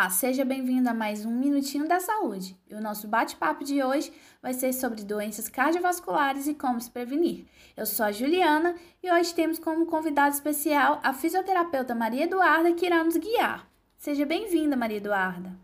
Olá, 0.00 0.08
seja 0.08 0.46
bem-vindo 0.46 0.88
a 0.88 0.94
mais 0.94 1.26
um 1.26 1.30
Minutinho 1.30 1.86
da 1.86 2.00
Saúde. 2.00 2.56
E 2.70 2.74
o 2.74 2.80
nosso 2.80 3.06
bate-papo 3.06 3.62
de 3.62 3.82
hoje 3.82 4.10
vai 4.40 4.54
ser 4.54 4.72
sobre 4.72 5.04
doenças 5.04 5.46
cardiovasculares 5.46 6.46
e 6.46 6.54
como 6.54 6.80
se 6.80 6.90
prevenir. 6.90 7.44
Eu 7.76 7.84
sou 7.84 8.06
a 8.06 8.10
Juliana 8.10 8.74
e 9.02 9.12
hoje 9.12 9.34
temos 9.34 9.58
como 9.58 9.84
convidada 9.84 10.34
especial 10.34 11.00
a 11.04 11.12
fisioterapeuta 11.12 11.94
Maria 11.94 12.24
Eduarda 12.24 12.72
que 12.72 12.86
irá 12.86 13.04
nos 13.04 13.18
guiar. 13.18 13.68
Seja 13.98 14.24
bem-vinda, 14.24 14.74
Maria 14.74 14.96
Eduarda. 14.96 15.54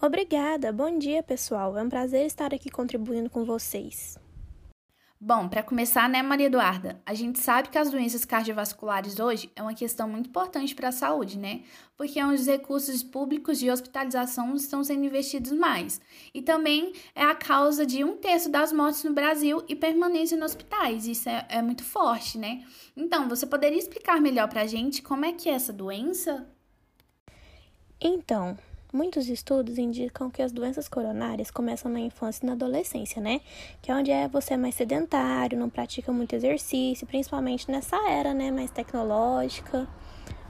Obrigada, 0.00 0.72
bom 0.72 0.96
dia 0.96 1.24
pessoal. 1.24 1.76
É 1.76 1.82
um 1.82 1.88
prazer 1.88 2.24
estar 2.24 2.54
aqui 2.54 2.70
contribuindo 2.70 3.28
com 3.28 3.44
vocês. 3.44 4.16
Bom, 5.20 5.48
para 5.48 5.64
começar, 5.64 6.08
né, 6.08 6.22
Maria 6.22 6.46
Eduarda? 6.46 7.02
A 7.04 7.12
gente 7.12 7.40
sabe 7.40 7.70
que 7.70 7.76
as 7.76 7.90
doenças 7.90 8.24
cardiovasculares 8.24 9.18
hoje 9.18 9.50
é 9.56 9.60
uma 9.60 9.74
questão 9.74 10.08
muito 10.08 10.28
importante 10.28 10.76
para 10.76 10.90
a 10.90 10.92
saúde, 10.92 11.36
né? 11.36 11.62
Porque 11.96 12.20
é 12.20 12.24
onde 12.24 12.40
os 12.40 12.46
recursos 12.46 13.02
públicos 13.02 13.58
de 13.58 13.68
hospitalização 13.68 14.54
estão 14.54 14.84
sendo 14.84 15.06
investidos 15.06 15.50
mais. 15.50 16.00
E 16.32 16.40
também 16.40 16.92
é 17.16 17.24
a 17.24 17.34
causa 17.34 17.84
de 17.84 18.04
um 18.04 18.16
terço 18.16 18.48
das 18.48 18.72
mortes 18.72 19.02
no 19.02 19.12
Brasil 19.12 19.64
e 19.68 19.74
permanência 19.74 20.36
nos 20.36 20.52
hospitais. 20.52 21.04
Isso 21.08 21.28
é, 21.28 21.44
é 21.48 21.62
muito 21.62 21.82
forte, 21.82 22.38
né? 22.38 22.64
Então, 22.96 23.28
você 23.28 23.44
poderia 23.44 23.78
explicar 23.78 24.20
melhor 24.20 24.48
para 24.48 24.62
a 24.62 24.66
gente 24.68 25.02
como 25.02 25.24
é 25.24 25.32
que 25.32 25.48
é 25.48 25.52
essa 25.54 25.72
doença? 25.72 26.46
Então, 28.00 28.56
Muitos 28.90 29.28
estudos 29.28 29.76
indicam 29.76 30.30
que 30.30 30.40
as 30.40 30.50
doenças 30.50 30.88
coronárias 30.88 31.50
começam 31.50 31.92
na 31.92 32.00
infância 32.00 32.42
e 32.42 32.46
na 32.46 32.54
adolescência, 32.54 33.20
né? 33.20 33.42
Que 33.82 33.90
é 33.90 33.94
onde 33.94 34.10
é 34.10 34.26
você 34.26 34.54
é 34.54 34.56
mais 34.56 34.76
sedentário, 34.76 35.58
não 35.58 35.68
pratica 35.68 36.10
muito 36.10 36.32
exercício, 36.34 37.06
principalmente 37.06 37.70
nessa 37.70 37.96
era, 38.08 38.32
né, 38.32 38.50
mais 38.50 38.70
tecnológica, 38.70 39.86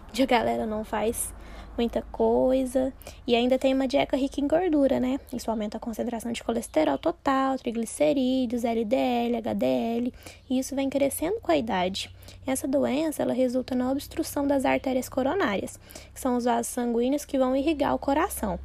onde 0.08 0.22
a 0.22 0.26
galera 0.26 0.66
não 0.66 0.84
faz 0.84 1.34
muita 1.78 2.02
coisa. 2.02 2.92
E 3.26 3.34
ainda 3.34 3.58
tem 3.58 3.72
uma 3.72 3.86
dieta 3.86 4.16
rica 4.16 4.40
em 4.40 4.48
gordura, 4.48 4.98
né? 4.98 5.18
Isso 5.32 5.50
aumenta 5.50 5.76
a 5.76 5.80
concentração 5.80 6.32
de 6.32 6.42
colesterol 6.42 6.98
total, 6.98 7.56
triglicerídeos, 7.56 8.64
LDL, 8.64 9.36
HDL, 9.36 10.12
e 10.50 10.58
isso 10.58 10.74
vem 10.74 10.90
crescendo 10.90 11.40
com 11.40 11.52
a 11.52 11.56
idade. 11.56 12.10
Essa 12.46 12.66
doença, 12.66 13.22
ela 13.22 13.32
resulta 13.32 13.74
na 13.74 13.90
obstrução 13.90 14.46
das 14.46 14.64
artérias 14.64 15.08
coronárias, 15.08 15.78
que 16.12 16.20
são 16.20 16.36
os 16.36 16.44
vasos 16.44 16.66
sanguíneos 16.66 17.24
que 17.24 17.38
vão 17.38 17.54
irrigar 17.54 17.94
o 17.94 17.98
coração. 17.98 18.58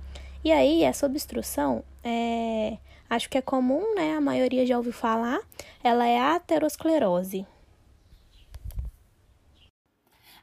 E 0.43 0.51
aí, 0.51 0.83
essa 0.83 1.05
obstrução 1.05 1.83
é, 2.03 2.77
acho 3.09 3.29
que 3.29 3.37
é 3.37 3.41
comum, 3.41 3.95
né? 3.95 4.15
A 4.15 4.21
maioria 4.21 4.65
já 4.65 4.75
ouviu 4.75 4.91
falar. 4.91 5.39
Ela 5.83 6.07
é 6.07 6.19
a 6.19 6.35
aterosclerose. 6.35 7.45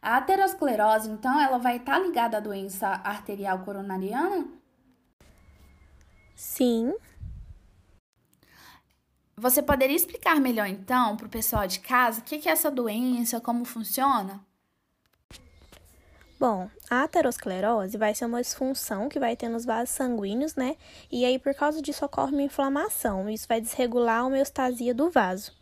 A 0.02 0.16
aterosclerose, 0.16 1.10
então, 1.10 1.38
ela 1.40 1.58
vai 1.58 1.76
estar 1.76 1.94
tá 1.94 1.98
ligada 1.98 2.38
à 2.38 2.40
doença 2.40 2.88
arterial 3.04 3.58
coronariana? 3.60 4.46
Sim. 6.34 6.94
Você 9.36 9.62
poderia 9.62 9.96
explicar 9.96 10.40
melhor, 10.40 10.66
então, 10.68 11.16
para 11.16 11.26
o 11.26 11.30
pessoal 11.30 11.66
de 11.66 11.80
casa 11.80 12.20
o 12.20 12.24
que 12.24 12.48
é 12.48 12.52
essa 12.52 12.70
doença, 12.70 13.40
como 13.40 13.64
funciona? 13.64 14.40
Bom, 16.38 16.70
a 16.88 17.02
aterosclerose 17.02 17.98
vai 17.98 18.14
ser 18.14 18.24
uma 18.24 18.40
disfunção 18.40 19.10
que 19.10 19.20
vai 19.20 19.36
ter 19.36 19.50
nos 19.50 19.66
vasos 19.66 19.90
sanguíneos, 19.94 20.54
né? 20.54 20.76
E 21.12 21.22
aí, 21.26 21.38
por 21.38 21.54
causa 21.54 21.82
disso, 21.82 22.02
ocorre 22.06 22.32
uma 22.32 22.42
inflamação. 22.42 23.28
Isso 23.28 23.46
vai 23.46 23.60
desregular 23.60 24.20
a 24.20 24.26
homeostasia 24.26 24.94
do 24.94 25.10
vaso. 25.10 25.52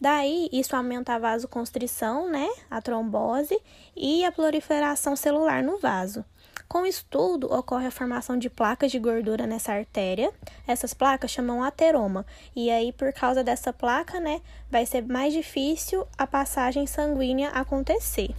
Daí, 0.00 0.48
isso 0.52 0.76
aumenta 0.76 1.14
a 1.14 1.18
vasoconstrição, 1.18 2.30
né, 2.30 2.48
a 2.70 2.80
trombose 2.80 3.60
e 3.96 4.24
a 4.24 4.30
proliferação 4.30 5.16
celular 5.16 5.62
no 5.62 5.78
vaso. 5.78 6.24
Com 6.68 6.84
isso 6.84 7.06
tudo, 7.08 7.52
ocorre 7.52 7.86
a 7.86 7.90
formação 7.90 8.38
de 8.38 8.50
placas 8.50 8.92
de 8.92 8.98
gordura 8.98 9.46
nessa 9.46 9.72
artéria. 9.72 10.32
Essas 10.66 10.92
placas 10.92 11.30
chamam 11.30 11.64
ateroma. 11.64 12.26
E 12.54 12.70
aí, 12.70 12.92
por 12.92 13.12
causa 13.12 13.42
dessa 13.42 13.72
placa, 13.72 14.20
né, 14.20 14.42
vai 14.70 14.84
ser 14.84 15.02
mais 15.06 15.32
difícil 15.32 16.06
a 16.16 16.26
passagem 16.26 16.86
sanguínea 16.86 17.48
acontecer. 17.50 18.34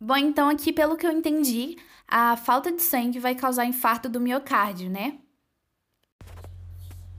Bom, 0.00 0.16
então 0.16 0.48
aqui, 0.48 0.72
pelo 0.72 0.96
que 0.96 1.06
eu 1.06 1.12
entendi, 1.12 1.76
a 2.06 2.36
falta 2.36 2.72
de 2.72 2.82
sangue 2.82 3.18
vai 3.18 3.34
causar 3.34 3.64
infarto 3.64 4.08
do 4.08 4.20
miocárdio, 4.20 4.90
né? 4.90 5.18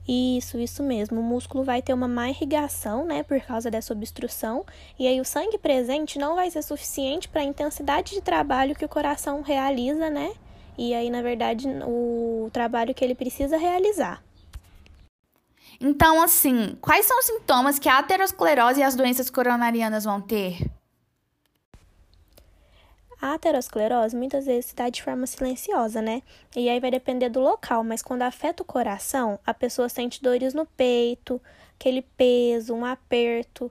Isso, 0.08 0.58
isso 0.58 0.82
mesmo. 0.82 1.20
O 1.20 1.22
músculo 1.22 1.62
vai 1.62 1.82
ter 1.82 1.92
uma 1.92 2.08
má 2.08 2.30
irrigação, 2.30 3.04
né, 3.04 3.22
por 3.22 3.38
causa 3.42 3.70
dessa 3.70 3.92
obstrução, 3.92 4.64
e 4.98 5.06
aí 5.06 5.20
o 5.20 5.24
sangue 5.24 5.58
presente 5.58 6.18
não 6.18 6.34
vai 6.34 6.50
ser 6.50 6.62
suficiente 6.62 7.28
para 7.28 7.42
a 7.42 7.44
intensidade 7.44 8.14
de 8.14 8.22
trabalho 8.22 8.74
que 8.74 8.86
o 8.86 8.88
coração 8.88 9.42
realiza, 9.42 10.08
né? 10.08 10.32
E 10.78 10.94
aí, 10.94 11.10
na 11.10 11.20
verdade, 11.20 11.68
o 11.84 12.48
trabalho 12.52 12.94
que 12.94 13.04
ele 13.04 13.14
precisa 13.14 13.58
realizar. 13.58 14.22
Então, 15.80 16.22
assim, 16.22 16.76
quais 16.80 17.04
são 17.04 17.18
os 17.18 17.26
sintomas 17.26 17.78
que 17.78 17.88
a 17.88 17.98
aterosclerose 17.98 18.80
e 18.80 18.82
as 18.82 18.96
doenças 18.96 19.28
coronarianas 19.28 20.04
vão 20.04 20.20
ter? 20.20 20.58
A 23.20 23.34
aterosclerose 23.34 24.16
muitas 24.16 24.46
vezes 24.46 24.66
se 24.66 24.76
dá 24.76 24.88
de 24.88 25.02
forma 25.02 25.26
silenciosa, 25.26 26.00
né? 26.00 26.22
E 26.54 26.68
aí 26.68 26.78
vai 26.78 26.90
depender 26.90 27.28
do 27.28 27.40
local, 27.40 27.82
mas 27.82 28.00
quando 28.00 28.22
afeta 28.22 28.62
o 28.62 28.66
coração, 28.66 29.40
a 29.44 29.52
pessoa 29.52 29.88
sente 29.88 30.22
dores 30.22 30.54
no 30.54 30.64
peito, 30.64 31.40
aquele 31.74 32.02
peso, 32.02 32.74
um 32.74 32.84
aperto, 32.84 33.70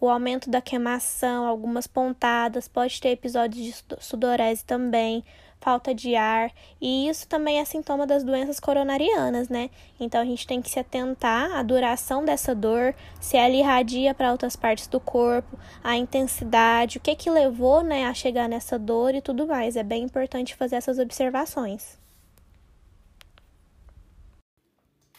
o 0.00 0.08
aumento 0.08 0.50
da 0.50 0.60
queimação, 0.60 1.46
algumas 1.46 1.86
pontadas, 1.86 2.66
pode 2.68 3.00
ter 3.00 3.10
episódios 3.10 3.64
de 3.64 3.84
sudorese 4.00 4.64
também, 4.64 5.24
falta 5.60 5.94
de 5.94 6.14
ar, 6.14 6.52
e 6.80 7.08
isso 7.08 7.26
também 7.26 7.58
é 7.58 7.64
sintoma 7.64 8.06
das 8.06 8.22
doenças 8.24 8.60
coronarianas, 8.60 9.48
né? 9.48 9.70
Então 9.98 10.20
a 10.20 10.24
gente 10.24 10.46
tem 10.46 10.62
que 10.62 10.70
se 10.70 10.78
atentar 10.78 11.52
à 11.52 11.62
duração 11.62 12.24
dessa 12.24 12.54
dor, 12.54 12.94
se 13.20 13.36
ela 13.36 13.54
irradia 13.54 14.14
para 14.14 14.32
outras 14.32 14.56
partes 14.56 14.86
do 14.86 15.00
corpo, 15.00 15.58
a 15.82 15.96
intensidade, 15.96 16.98
o 16.98 17.00
que 17.00 17.14
que 17.14 17.30
levou, 17.30 17.82
né, 17.82 18.06
a 18.06 18.14
chegar 18.14 18.48
nessa 18.48 18.78
dor 18.78 19.14
e 19.14 19.22
tudo 19.22 19.46
mais. 19.46 19.76
É 19.76 19.82
bem 19.82 20.04
importante 20.04 20.54
fazer 20.54 20.76
essas 20.76 20.98
observações. 20.98 21.98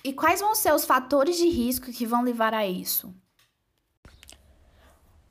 E 0.03 0.13
quais 0.13 0.39
vão 0.39 0.55
ser 0.55 0.73
os 0.73 0.85
fatores 0.85 1.37
de 1.37 1.49
risco 1.49 1.91
que 1.91 2.05
vão 2.05 2.23
levar 2.23 2.53
a 2.53 2.65
isso? 2.65 3.13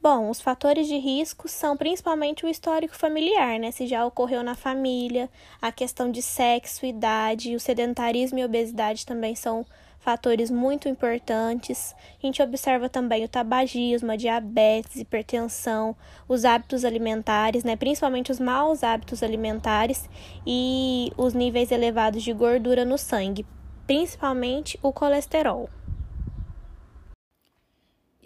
Bom, 0.00 0.30
os 0.30 0.40
fatores 0.40 0.86
de 0.86 0.96
risco 0.96 1.48
são 1.48 1.76
principalmente 1.76 2.46
o 2.46 2.48
histórico 2.48 2.96
familiar, 2.96 3.58
né? 3.58 3.72
Se 3.72 3.84
já 3.84 4.06
ocorreu 4.06 4.44
na 4.44 4.54
família, 4.54 5.28
a 5.60 5.72
questão 5.72 6.08
de 6.08 6.22
sexo, 6.22 6.86
idade, 6.86 7.56
o 7.56 7.58
sedentarismo 7.58 8.38
e 8.38 8.44
obesidade 8.44 9.04
também 9.04 9.34
são 9.34 9.66
fatores 9.98 10.52
muito 10.52 10.88
importantes. 10.88 11.96
A 12.22 12.24
gente 12.24 12.40
observa 12.40 12.88
também 12.88 13.24
o 13.24 13.28
tabagismo, 13.28 14.12
a 14.12 14.16
diabetes, 14.16 15.00
hipertensão, 15.00 15.96
os 16.28 16.44
hábitos 16.44 16.84
alimentares, 16.84 17.64
né? 17.64 17.74
Principalmente 17.74 18.30
os 18.30 18.38
maus 18.38 18.84
hábitos 18.84 19.24
alimentares 19.24 20.08
e 20.46 21.12
os 21.16 21.34
níveis 21.34 21.72
elevados 21.72 22.22
de 22.22 22.32
gordura 22.32 22.84
no 22.84 22.96
sangue, 22.96 23.44
principalmente 23.84 24.78
o 24.80 24.92
colesterol. 24.92 25.68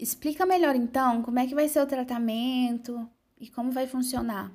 Explica 0.03 0.45
melhor 0.45 0.75
então 0.75 1.21
como 1.21 1.39
é 1.39 1.47
que 1.47 1.55
vai 1.55 1.69
ser 1.69 1.79
o 1.79 1.85
tratamento 1.85 3.09
e 3.39 3.49
como 3.49 3.71
vai 3.71 3.87
funcionar. 3.87 4.51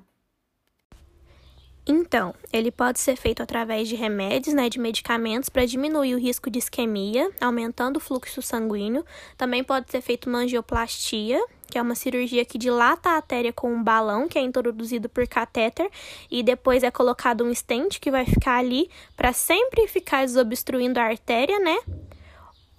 Então, 1.87 2.35
ele 2.53 2.69
pode 2.69 2.99
ser 2.99 3.15
feito 3.15 3.41
através 3.41 3.87
de 3.87 3.95
remédios, 3.95 4.53
né, 4.53 4.69
de 4.69 4.77
medicamentos 4.77 5.49
para 5.49 5.65
diminuir 5.65 6.13
o 6.13 6.19
risco 6.19 6.51
de 6.51 6.59
isquemia, 6.59 7.31
aumentando 7.41 7.97
o 7.97 7.99
fluxo 7.99 8.43
sanguíneo. 8.43 9.03
Também 9.35 9.63
pode 9.63 9.89
ser 9.89 10.01
feito 10.01 10.29
uma 10.29 10.37
angioplastia, 10.37 11.43
que 11.65 11.79
é 11.79 11.81
uma 11.81 11.95
cirurgia 11.95 12.45
que 12.45 12.59
dilata 12.59 13.09
a 13.09 13.13
artéria 13.13 13.51
com 13.51 13.73
um 13.73 13.83
balão 13.83 14.27
que 14.27 14.37
é 14.37 14.41
introduzido 14.43 15.09
por 15.09 15.27
catéter 15.27 15.89
e 16.29 16.43
depois 16.43 16.83
é 16.83 16.91
colocado 16.91 17.43
um 17.43 17.51
stent 17.55 17.99
que 17.99 18.11
vai 18.11 18.23
ficar 18.23 18.57
ali 18.57 18.87
para 19.17 19.33
sempre 19.33 19.87
ficar 19.87 20.27
desobstruindo 20.27 20.99
a 20.99 21.05
artéria, 21.05 21.57
né? 21.57 21.79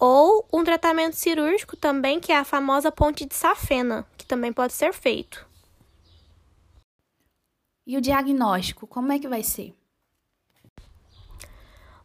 Ou 0.01 0.49
um 0.51 0.65
tratamento 0.65 1.15
cirúrgico 1.15 1.77
também, 1.77 2.19
que 2.19 2.33
é 2.33 2.39
a 2.39 2.45
famosa 2.45 2.91
ponte 2.91 3.27
de 3.27 3.35
safena, 3.35 4.07
que 4.17 4.25
também 4.25 4.51
pode 4.51 4.73
ser 4.73 4.95
feito. 4.95 5.47
E 7.87 7.99
o 7.99 8.01
diagnóstico, 8.01 8.87
como 8.87 9.13
é 9.13 9.19
que 9.19 9.29
vai 9.29 9.43
ser? 9.43 9.75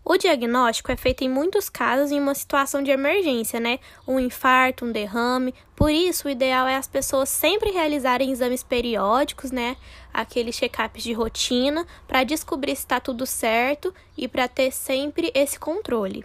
O 0.03 0.17
diagnóstico 0.17 0.91
é 0.91 0.95
feito 0.95 1.23
em 1.23 1.29
muitos 1.29 1.67
casos 1.67 2.11
em 2.11 2.19
uma 2.19 2.35
situação 2.35 2.83
de 2.83 2.91
emergência, 2.91 3.59
né? 3.59 3.79
Um 4.07 4.19
infarto, 4.19 4.85
um 4.85 4.91
derrame. 4.91 5.53
Por 5.75 5.89
isso, 5.89 6.27
o 6.27 6.31
ideal 6.31 6.67
é 6.67 6.75
as 6.75 6.87
pessoas 6.87 7.29
sempre 7.29 7.71
realizarem 7.71 8.29
exames 8.29 8.61
periódicos, 8.61 9.51
né? 9.51 9.77
Aqueles 10.13 10.55
check-ups 10.55 11.01
de 11.01 11.13
rotina, 11.13 11.87
para 12.07 12.23
descobrir 12.23 12.75
se 12.75 12.83
está 12.83 12.99
tudo 12.99 13.25
certo 13.25 13.93
e 14.15 14.27
para 14.27 14.47
ter 14.47 14.71
sempre 14.71 15.31
esse 15.33 15.57
controle. 15.57 16.23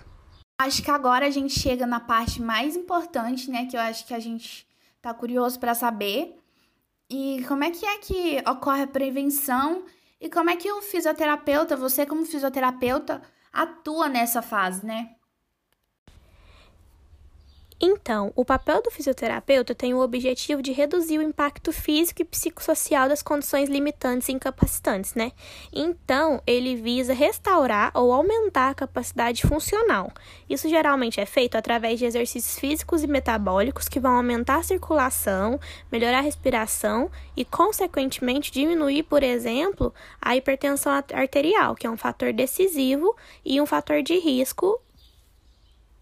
Acho 0.60 0.82
que 0.82 0.90
agora 0.90 1.24
a 1.26 1.30
gente 1.30 1.58
chega 1.58 1.86
na 1.86 1.98
parte 1.98 2.42
mais 2.42 2.76
importante, 2.76 3.50
né? 3.50 3.64
Que 3.64 3.78
eu 3.78 3.80
acho 3.80 4.06
que 4.06 4.12
a 4.12 4.18
gente 4.18 4.68
tá 5.00 5.14
curioso 5.14 5.58
para 5.58 5.74
saber. 5.74 6.38
E 7.08 7.42
como 7.48 7.64
é 7.64 7.70
que 7.70 7.86
é 7.86 7.96
que 7.96 8.42
ocorre 8.46 8.82
a 8.82 8.86
prevenção 8.86 9.86
E 10.20 10.28
como 10.28 10.50
é 10.50 10.56
que 10.56 10.70
o 10.70 10.82
fisioterapeuta, 10.82 11.78
você 11.78 12.04
como 12.04 12.26
fisioterapeuta, 12.26 13.22
atua 13.50 14.06
nessa 14.10 14.42
fase, 14.42 14.84
né? 14.84 15.16
Então, 17.82 18.30
o 18.36 18.44
papel 18.44 18.82
do 18.82 18.90
fisioterapeuta 18.90 19.74
tem 19.74 19.94
o 19.94 20.00
objetivo 20.00 20.60
de 20.60 20.70
reduzir 20.70 21.16
o 21.16 21.22
impacto 21.22 21.72
físico 21.72 22.20
e 22.20 22.26
psicossocial 22.26 23.08
das 23.08 23.22
condições 23.22 23.70
limitantes 23.70 24.28
e 24.28 24.32
incapacitantes, 24.32 25.14
né? 25.14 25.32
Então, 25.72 26.42
ele 26.46 26.76
visa 26.76 27.14
restaurar 27.14 27.90
ou 27.94 28.12
aumentar 28.12 28.68
a 28.68 28.74
capacidade 28.74 29.46
funcional. 29.46 30.12
Isso 30.48 30.68
geralmente 30.68 31.20
é 31.20 31.24
feito 31.24 31.56
através 31.56 31.98
de 31.98 32.04
exercícios 32.04 32.58
físicos 32.58 33.02
e 33.02 33.06
metabólicos 33.06 33.88
que 33.88 33.98
vão 33.98 34.14
aumentar 34.14 34.56
a 34.56 34.62
circulação, 34.62 35.58
melhorar 35.90 36.18
a 36.18 36.22
respiração 36.22 37.10
e, 37.34 37.46
consequentemente, 37.46 38.52
diminuir, 38.52 39.04
por 39.04 39.22
exemplo, 39.22 39.94
a 40.20 40.36
hipertensão 40.36 40.92
arterial, 41.14 41.74
que 41.74 41.86
é 41.86 41.90
um 41.90 41.96
fator 41.96 42.30
decisivo 42.30 43.16
e 43.42 43.58
um 43.58 43.64
fator 43.64 44.02
de 44.02 44.18
risco 44.18 44.78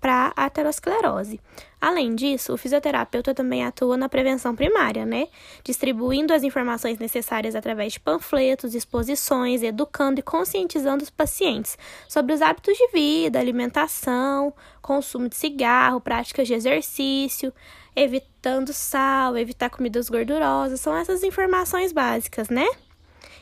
para 0.01 0.33
a 0.37 0.45
aterosclerose. 0.47 1.41
Além 1.81 2.15
disso, 2.15 2.53
o 2.53 2.57
fisioterapeuta 2.57 3.35
também 3.35 3.65
atua 3.65 3.97
na 3.97 4.09
prevenção 4.09 4.55
primária, 4.55 5.07
né? 5.07 5.29
Distribuindo 5.63 6.33
as 6.33 6.43
informações 6.43 6.99
necessárias 6.99 7.55
através 7.55 7.93
de 7.93 8.01
panfletos, 8.01 8.75
exposições, 8.75 9.63
educando 9.63 10.19
e 10.19 10.23
conscientizando 10.23 11.05
os 11.05 11.11
pacientes 11.11 11.79
sobre 12.09 12.33
os 12.33 12.43
hábitos 12.43 12.77
de 12.77 12.89
vida, 12.89 13.39
alimentação, 13.39 14.53
consumo 14.83 15.29
de 15.29 15.37
cigarro, 15.37 16.01
práticas 16.01 16.49
de 16.49 16.55
exercício, 16.55 17.53
evitando 17.95 18.73
sal, 18.73 19.37
evitar 19.37 19.71
comidas 19.71 20.09
gordurosas. 20.09 20.81
São 20.81 20.97
essas 20.97 21.23
informações 21.23 21.93
básicas, 21.93 22.49
né? 22.49 22.67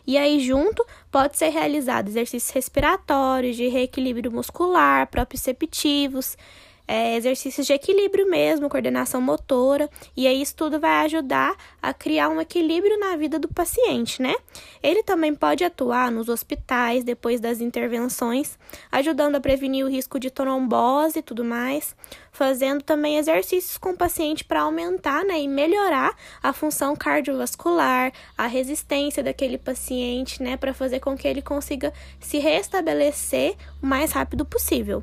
E 0.07 0.17
aí, 0.17 0.39
junto, 0.41 0.87
pode 1.11 1.37
ser 1.37 1.49
realizado 1.49 2.09
exercícios 2.09 2.51
respiratórios, 2.55 3.57
de 3.57 3.69
reequilíbrio 3.69 4.31
muscular, 4.31 5.09
proprioceptivos, 5.09 6.37
é, 6.87 7.17
exercícios 7.17 7.67
de 7.67 7.73
equilíbrio 7.73 8.29
mesmo, 8.29 8.69
coordenação 8.69 9.21
motora, 9.21 9.91
e 10.17 10.27
aí 10.27 10.41
isso 10.41 10.55
tudo 10.55 10.79
vai 10.79 11.05
ajudar 11.05 11.57
a 11.83 11.93
criar 11.93 12.29
um 12.29 12.41
equilíbrio 12.41 12.99
na 12.99 13.17
vida 13.17 13.39
do 13.39 13.49
paciente, 13.49 14.23
né? 14.23 14.35
Ele 14.83 15.03
também 15.03 15.35
pode 15.35 15.65
atuar 15.65 16.11
nos 16.11 16.29
hospitais 16.29 17.05
depois 17.05 17.41
das 17.41 17.61
intervenções, 17.61 18.59
ajudando 18.91 19.37
a 19.37 19.41
prevenir 19.41 19.85
o 19.85 19.89
risco 19.89 20.21
de 20.21 20.31
trombose 20.31 21.19
e 21.19 21.23
tudo 21.23 21.45
mais, 21.45 21.97
fazendo 22.31 22.83
também 22.83 23.17
exercícios 23.17 23.79
com 23.79 23.91
o 23.91 23.97
paciente 23.97 24.45
para 24.45 24.61
aumentar 24.61 25.25
né, 25.25 25.41
e 25.41 25.49
melhorar 25.49 26.15
a 26.43 26.53
função 26.53 26.95
cardiovascular, 26.95 28.13
a 28.37 28.47
resistência 28.47 29.23
daquele 29.23 29.59
paciente, 29.59 30.43
né, 30.43 30.57
para 30.57 30.75
fazer 30.75 31.01
com 31.01 31.17
que 31.17 31.27
ele 31.27 31.43
consiga 31.43 31.93
se 32.21 32.39
restabelecer 32.39 33.57
o 33.83 33.87
mais 33.87 34.13
rápido 34.13 34.45
possível. 34.45 35.03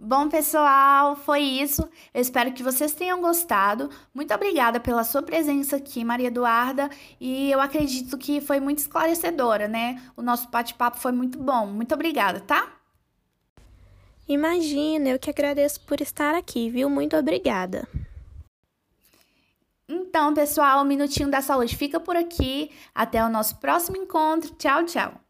Bom, 0.00 0.28
pessoal, 0.28 1.16
foi 1.16 1.40
isso. 1.40 1.82
Eu 2.14 2.20
espero 2.20 2.52
que 2.52 2.62
vocês 2.62 2.92
tenham 2.92 3.20
gostado. 3.20 3.90
Muito 4.14 4.32
obrigada 4.32 4.78
pela 4.78 5.02
sua 5.02 5.22
presença 5.22 5.76
aqui, 5.76 6.04
Maria 6.04 6.28
Eduarda, 6.28 6.88
e 7.20 7.50
eu 7.50 7.60
acredito 7.60 8.16
que 8.16 8.40
foi 8.40 8.60
muito 8.60 8.78
esclarecedora, 8.78 9.66
né? 9.66 10.00
O 10.16 10.22
nosso 10.22 10.48
bate-papo 10.50 10.98
foi 10.98 11.10
muito 11.10 11.36
bom. 11.38 11.66
Muito 11.66 11.92
obrigada, 11.94 12.38
tá? 12.40 12.74
Imagina, 14.28 15.08
eu 15.08 15.18
que 15.18 15.30
agradeço 15.30 15.80
por 15.80 16.00
estar 16.00 16.34
aqui, 16.34 16.70
viu? 16.70 16.88
Muito 16.88 17.16
obrigada. 17.16 17.88
Então, 19.88 20.32
pessoal, 20.32 20.82
o 20.82 20.84
Minutinho 20.84 21.30
da 21.30 21.40
Saúde 21.40 21.76
fica 21.76 21.98
por 21.98 22.14
aqui. 22.14 22.70
Até 22.94 23.24
o 23.24 23.28
nosso 23.28 23.56
próximo 23.56 23.96
encontro. 23.96 24.54
Tchau, 24.54 24.84
tchau. 24.84 25.27